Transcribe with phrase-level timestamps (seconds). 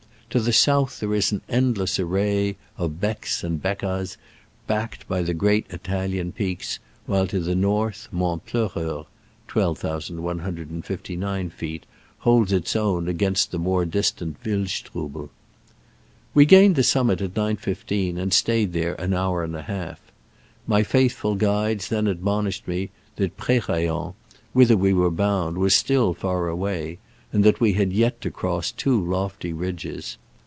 [0.31, 4.15] To the south there is an endless array of Bees and Beccas,
[4.65, 9.07] backed by the great Italian peaks, whilst to the north Mont Pleureur
[9.49, 11.85] (12,159 feet)
[12.21, 15.31] Isolds its own against the more distant Wildstrubel.
[16.33, 19.99] We gained the summit at 9.15, and stayed there an hour and a half.
[20.65, 24.13] My faithful guides then admonished me that Prerayen,
[24.53, 26.99] whither we were bound, was still far away,
[27.33, 30.17] and that we had yet to cross two lofty ridges.